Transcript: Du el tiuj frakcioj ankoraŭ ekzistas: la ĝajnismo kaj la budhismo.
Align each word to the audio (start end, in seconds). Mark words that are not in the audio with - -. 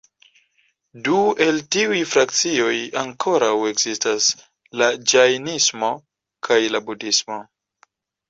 Du 1.07 1.17
el 1.45 1.59
tiuj 1.73 1.99
frakcioj 2.13 2.77
ankoraŭ 3.01 3.51
ekzistas: 3.73 4.31
la 4.83 4.89
ĝajnismo 5.11 5.93
kaj 6.49 6.61
la 6.77 6.83
budhismo. 6.89 7.39